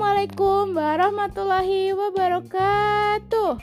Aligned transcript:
Assalamualaikum 0.00 0.80
warahmatullahi 0.80 1.92
wabarakatuh. 1.92 3.60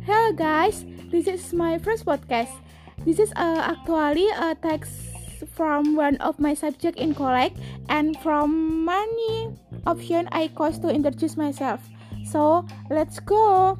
Hello 0.00 0.32
guys, 0.32 0.88
this 1.12 1.28
is 1.28 1.52
my 1.52 1.76
first 1.76 2.08
podcast. 2.08 2.56
This 3.04 3.20
is 3.20 3.36
uh, 3.36 3.76
actually 3.76 4.24
a 4.32 4.56
text 4.56 4.96
from 5.52 5.92
one 5.92 6.16
of 6.24 6.40
my 6.40 6.56
subject 6.56 6.96
in 6.96 7.12
college 7.12 7.52
and 7.92 8.16
from 8.24 8.48
many 8.88 9.52
option 9.84 10.24
I 10.32 10.48
chose 10.56 10.80
to 10.80 10.88
introduce 10.88 11.36
myself. 11.36 11.84
So 12.24 12.64
let's 12.88 13.20
go. 13.20 13.76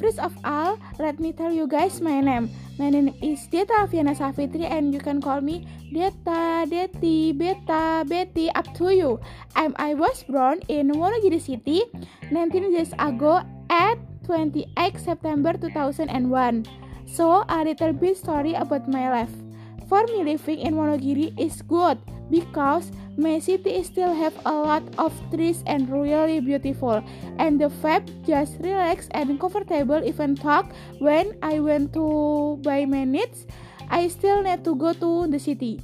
First 0.00 0.18
of 0.18 0.34
all, 0.44 0.78
let 0.98 1.20
me 1.20 1.32
tell 1.32 1.52
you 1.52 1.66
guys 1.66 2.00
my 2.00 2.20
name. 2.20 2.50
My 2.78 2.90
name 2.90 3.14
is 3.22 3.46
Deta 3.46 3.86
Aviana 3.86 4.16
Safitri 4.16 4.66
and 4.66 4.92
you 4.92 4.98
can 4.98 5.22
call 5.22 5.40
me 5.40 5.66
Deta, 5.92 6.66
Deti, 6.66 7.32
Beta, 7.32 8.04
Betty, 8.06 8.50
up 8.50 8.66
to 8.74 8.90
you. 8.90 9.20
I'm, 9.54 9.74
I 9.78 9.94
was 9.94 10.24
born 10.24 10.60
in 10.68 10.90
Wonogiri 10.90 11.40
City 11.40 11.82
19 12.30 12.72
years 12.72 12.92
ago 12.98 13.42
at 13.70 13.98
28 14.24 14.98
September 14.98 15.52
2001. 15.52 16.66
So, 17.06 17.44
a 17.48 17.62
little 17.62 17.92
bit 17.92 18.16
story 18.16 18.54
about 18.54 18.88
my 18.88 19.10
life. 19.10 19.43
For 19.88 20.02
me, 20.06 20.24
living 20.24 20.60
in 20.60 20.74
Wonogiri 20.74 21.38
is 21.38 21.60
good 21.62 21.98
because 22.30 22.90
my 23.16 23.38
city 23.38 23.82
still 23.84 24.14
have 24.14 24.34
a 24.44 24.52
lot 24.52 24.82
of 24.98 25.12
trees 25.30 25.62
and 25.66 25.88
really 25.88 26.40
beautiful 26.40 27.04
and 27.38 27.60
the 27.60 27.68
vibe 27.68 28.08
just 28.26 28.58
relax 28.60 29.08
and 29.12 29.38
comfortable 29.38 30.02
even 30.02 30.34
talk 30.34 30.72
when 30.98 31.36
I 31.42 31.60
went 31.60 31.92
to 31.94 32.58
buy 32.62 32.86
my 32.86 33.04
needs 33.04 33.46
I 33.90 34.08
still 34.08 34.42
need 34.42 34.64
to 34.64 34.74
go 34.74 34.94
to 34.94 35.28
the 35.28 35.38
city 35.38 35.78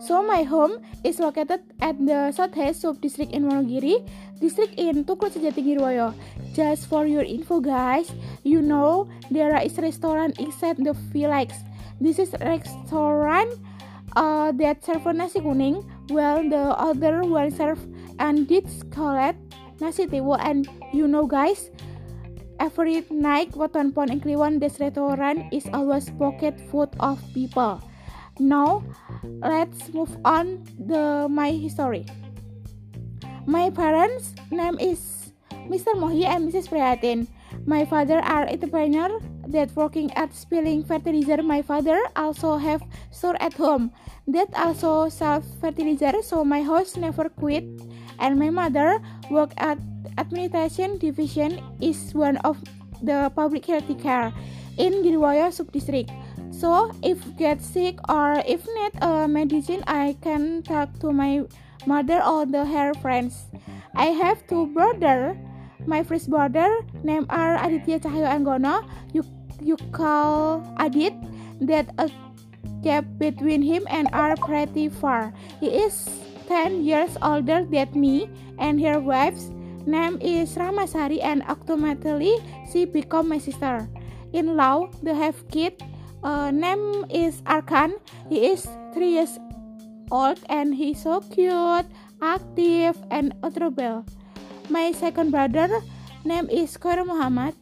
so 0.00 0.24
my 0.24 0.42
home 0.42 0.80
is 1.04 1.20
located 1.20 1.60
at 1.84 1.94
the 2.00 2.32
southeast 2.32 2.80
sub-district 2.80 3.36
in 3.36 3.44
Wonogiri, 3.44 4.00
district 4.40 4.80
in 4.80 5.04
Tukul 5.04 5.28
Sejatigirwoyo. 5.28 6.16
Just 6.56 6.88
for 6.88 7.04
your 7.04 7.22
info 7.22 7.60
guys, 7.60 8.10
you 8.42 8.64
know 8.64 9.06
there 9.30 9.52
is 9.60 9.76
restaurant 9.76 10.40
inside 10.40 10.80
the 10.80 10.96
village. 11.12 11.52
This 12.00 12.18
is 12.18 12.32
restaurant 12.40 13.52
uh, 14.16 14.52
that 14.56 14.80
serve 14.84 15.04
nasi 15.12 15.40
kuning, 15.40 15.84
while 16.08 16.40
the 16.40 16.72
other 16.80 17.22
one 17.22 17.52
serve 17.52 17.78
and 18.18 18.48
did 18.48 18.64
called 18.90 19.36
nasi 19.80 20.06
tiwo. 20.06 20.40
And 20.40 20.64
you 20.92 21.06
know, 21.06 21.26
guys, 21.26 21.70
every 22.58 23.04
night 23.10 23.52
Waton 23.54 23.92
Pon 23.92 24.10
in 24.10 24.20
Kliwon, 24.20 24.60
this 24.60 24.80
restaurant 24.80 25.52
is 25.52 25.68
always 25.72 26.08
pocket 26.16 26.56
full 26.72 26.88
of 27.00 27.20
people. 27.34 27.84
Now, 28.40 28.82
let's 29.44 29.92
move 29.92 30.16
on 30.24 30.64
the 30.80 31.28
my 31.28 31.52
history. 31.52 32.08
My 33.44 33.68
parents' 33.68 34.32
name 34.50 34.80
is 34.80 35.32
Mr. 35.68 35.92
Mohi 35.92 36.24
and 36.24 36.48
Mrs. 36.48 36.72
Prihatin. 36.72 37.28
My 37.66 37.84
father 37.84 38.24
are 38.24 38.48
entrepreneur 38.48 39.20
that 39.52 39.74
working 39.76 40.12
at 40.14 40.34
spilling 40.34 40.84
fertilizer. 40.84 41.42
My 41.42 41.62
father 41.62 41.98
also 42.16 42.56
have 42.56 42.82
store 43.10 43.36
at 43.40 43.54
home 43.54 43.92
that 44.26 44.48
also 44.54 45.08
sell 45.08 45.42
fertilizer. 45.60 46.22
So 46.22 46.44
my 46.44 46.62
house 46.62 46.96
never 46.96 47.28
quit. 47.28 47.64
And 48.18 48.38
my 48.38 48.50
mother 48.50 49.00
work 49.30 49.52
at 49.56 49.78
administration 50.18 50.98
division 50.98 51.62
is 51.80 52.12
one 52.14 52.36
of 52.38 52.58
the 53.02 53.32
public 53.34 53.66
health 53.66 53.88
care 54.02 54.32
in 54.76 55.02
Girwaya 55.02 55.52
sub-district. 55.52 56.10
So 56.50 56.92
if 57.02 57.16
get 57.36 57.62
sick 57.62 57.96
or 58.08 58.42
if 58.46 58.66
need 58.66 58.92
a 59.00 59.26
medicine, 59.26 59.82
I 59.86 60.16
can 60.20 60.62
talk 60.62 60.98
to 61.00 61.12
my 61.12 61.44
mother 61.86 62.22
or 62.22 62.44
the 62.44 62.64
her 62.66 62.92
friends. 63.00 63.46
I 63.96 64.12
have 64.12 64.46
two 64.46 64.66
brother 64.68 65.36
my 65.86 66.02
first 66.02 66.28
brother 66.28 66.68
name 67.02 67.24
are 67.30 67.56
Aditya 67.56 68.00
Cahyo 68.00 68.28
Anggono. 68.28 68.84
You 69.12 69.24
you 69.62 69.76
call 69.92 70.62
Adit 70.78 71.14
that 71.60 71.92
a 71.98 72.10
gap 72.82 73.04
between 73.18 73.62
him 73.62 73.86
and 73.88 74.08
are 74.12 74.36
pretty 74.36 74.88
far. 74.88 75.32
He 75.60 75.68
is 75.68 76.08
10 76.48 76.84
years 76.84 77.16
older 77.22 77.64
than 77.64 77.88
me 77.94 78.28
and 78.58 78.80
her 78.80 78.98
wife's 78.98 79.50
name 79.86 80.18
is 80.20 80.56
Ramasari 80.56 81.22
and 81.22 81.42
automatically 81.48 82.36
she 82.72 82.84
become 82.84 83.28
my 83.28 83.38
sister. 83.38 83.88
In 84.32 84.56
law, 84.56 84.88
they 85.02 85.14
have 85.14 85.48
kid. 85.48 85.82
Uh, 86.22 86.50
name 86.50 87.06
is 87.08 87.40
Arkan. 87.42 87.94
He 88.28 88.46
is 88.52 88.68
3 88.94 89.08
years 89.08 89.38
old 90.10 90.38
and 90.48 90.74
he's 90.74 91.02
so 91.02 91.20
cute, 91.20 91.86
active, 92.20 92.98
and 93.10 93.32
adorable. 93.42 94.04
My 94.68 94.92
second 94.92 95.30
brother 95.30 95.68
name 96.24 96.48
is 96.50 96.76
Khairul 96.76 97.06
Muhammad. 97.06 97.54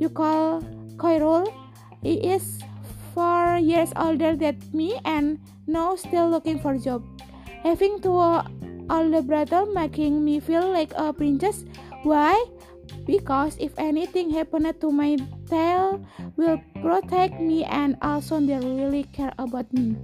You 0.00 0.08
call 0.08 0.62
Khairul. 0.96 1.46
He 2.02 2.14
is 2.20 2.60
four 3.14 3.56
years 3.56 3.92
older 3.96 4.36
than 4.36 4.60
me 4.72 5.00
and 5.04 5.40
now 5.66 5.96
still 5.96 6.28
looking 6.28 6.58
for 6.58 6.74
a 6.74 6.78
job. 6.78 7.02
Having 7.64 8.00
two 8.00 8.20
older 8.90 9.22
brother 9.22 9.66
making 9.66 10.24
me 10.24 10.40
feel 10.40 10.68
like 10.70 10.92
a 10.96 11.12
princess. 11.12 11.64
Why? 12.02 12.36
Because 13.06 13.56
if 13.58 13.74
anything 13.78 14.30
happened 14.30 14.70
to 14.80 14.90
my 14.90 15.16
tail 15.48 16.04
will 16.36 16.60
protect 16.82 17.40
me 17.40 17.64
and 17.64 17.96
also 18.02 18.40
they 18.40 18.58
really 18.58 19.04
care 19.10 19.32
about 19.38 19.72
me. 19.72 19.96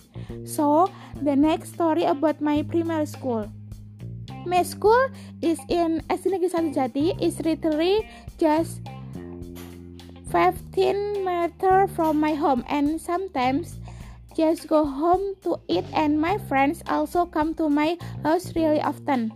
So 0.45 0.91
the 1.23 1.37
next 1.37 1.75
story 1.75 2.05
about 2.05 2.41
my 2.41 2.63
primary 2.63 3.07
school. 3.07 3.51
My 4.47 4.63
school 4.63 5.07
is 5.41 5.59
in 5.71 6.03
SD 6.11 6.51
Satu 6.51 6.75
Jati. 6.75 7.15
It's 7.23 7.39
literally 7.39 8.11
just 8.39 8.83
15 10.33 11.29
meter 11.29 11.85
from 11.93 12.17
my 12.17 12.33
home 12.33 12.65
and 12.65 12.97
sometimes 12.97 13.77
just 14.33 14.67
go 14.67 14.81
home 14.81 15.37
to 15.45 15.61
eat 15.69 15.85
and 15.93 16.17
my 16.17 16.41
friends 16.49 16.81
also 16.89 17.27
come 17.29 17.53
to 17.53 17.69
my 17.69 18.01
house 18.25 18.57
really 18.57 18.81
often. 18.81 19.29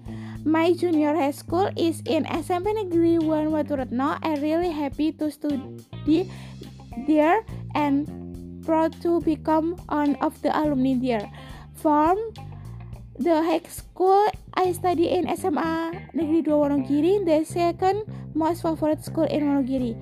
My 0.43 0.73
junior 0.73 1.13
high 1.13 1.37
school 1.37 1.69
is 1.77 2.01
in 2.09 2.25
SMP 2.25 2.73
Negeri 2.73 3.21
1 3.21 3.53
Waturetno. 3.53 4.17
I'm 4.25 4.41
really 4.41 4.73
happy 4.73 5.13
to 5.21 5.29
study 5.29 6.33
there 7.05 7.45
and 7.77 8.09
proud 8.65 8.97
to 9.05 9.21
become 9.21 9.77
one 9.93 10.17
of 10.25 10.41
the 10.41 10.49
alumni 10.49 10.97
there. 10.97 11.29
From 11.77 12.17
the 13.21 13.45
high 13.45 13.69
school 13.69 14.33
I 14.57 14.73
study 14.73 15.13
in 15.13 15.29
SMA 15.37 15.93
Negeri 16.17 16.41
2 16.41 16.49
Wonogiri, 16.49 17.21
the 17.29 17.45
second 17.45 18.09
most 18.33 18.65
favorite 18.65 19.05
school 19.05 19.29
in 19.29 19.45
Wonogiri. 19.45 19.93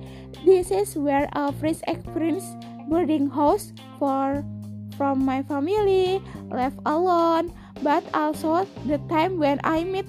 This 0.47 0.71
is 0.71 0.95
where 0.95 1.27
I 1.35 1.51
first 1.59 1.83
experience 1.91 2.47
boarding 2.87 3.27
house 3.27 3.75
for 3.99 4.47
from 4.95 5.27
my 5.27 5.43
family, 5.43 6.23
left 6.47 6.79
alone, 6.87 7.51
but 7.83 7.99
also 8.15 8.63
the 8.87 8.95
time 9.11 9.43
when 9.43 9.59
I 9.67 9.83
meet 9.83 10.07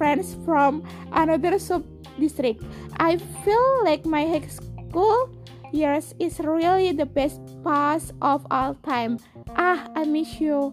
friends 0.00 0.32
from 0.48 0.80
another 1.12 1.60
sub 1.60 1.84
district. 2.16 2.64
I 2.96 3.20
feel 3.44 3.84
like 3.84 4.08
my 4.08 4.24
high 4.24 4.48
school 4.48 5.28
years 5.76 6.16
is 6.16 6.40
really 6.40 6.96
the 6.96 7.04
best 7.04 7.44
pass 7.60 8.16
of 8.24 8.48
all 8.50 8.80
time. 8.80 9.20
Ah, 9.60 9.92
I 9.92 10.08
miss 10.08 10.40
you 10.40 10.72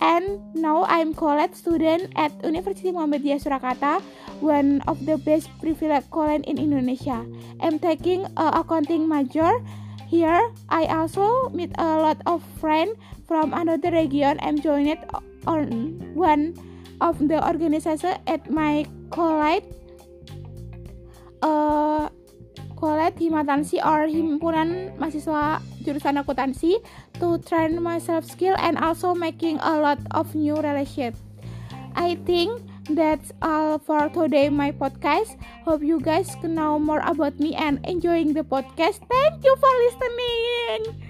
and 0.00 0.40
now 0.56 0.84
I'm 0.88 1.14
college 1.14 1.54
student 1.54 2.12
at 2.16 2.32
University 2.42 2.90
Muhammadiyah 2.90 3.40
Surakarta, 3.40 4.00
one 4.40 4.80
of 4.88 5.04
the 5.04 5.20
best 5.20 5.52
privileged 5.60 6.10
college 6.10 6.44
in 6.48 6.58
Indonesia. 6.58 7.24
I'm 7.60 7.78
taking 7.78 8.24
a 8.36 8.64
accounting 8.64 9.06
major. 9.06 9.52
Here, 10.10 10.42
I 10.68 10.90
also 10.90 11.54
meet 11.54 11.70
a 11.78 12.02
lot 12.02 12.18
of 12.26 12.42
friends 12.58 12.98
from 13.30 13.54
another 13.54 13.94
region. 13.94 14.42
I'm 14.42 14.58
joined 14.58 14.98
on 15.46 16.02
one 16.18 16.58
of 16.98 17.22
the 17.22 17.38
organization 17.38 18.18
at 18.26 18.50
my 18.50 18.90
college. 19.14 19.62
Uh, 21.40 22.10
college 22.80 23.20
Himatansi 23.20 23.78
or 23.84 24.08
himpunan 24.08 24.96
mahasiswa 24.96 25.60
jurusan 25.84 26.16
akuntansi 26.16 26.80
to 27.20 27.38
train 27.38 27.82
myself 27.82 28.24
skill 28.24 28.56
and 28.58 28.78
also 28.78 29.14
making 29.14 29.58
a 29.60 29.78
lot 29.78 29.98
of 30.10 30.34
new 30.34 30.56
relations. 30.56 31.16
I 31.94 32.16
think 32.26 32.62
that's 32.88 33.32
all 33.42 33.78
for 33.78 34.08
today 34.08 34.48
my 34.48 34.72
podcast. 34.72 35.36
Hope 35.64 35.82
you 35.82 36.00
guys 36.00 36.36
know 36.42 36.78
more 36.78 37.00
about 37.04 37.38
me 37.38 37.54
and 37.54 37.78
enjoying 37.86 38.32
the 38.34 38.42
podcast. 38.42 39.04
Thank 39.06 39.44
you 39.44 39.54
for 39.56 39.72
listening. 39.86 41.09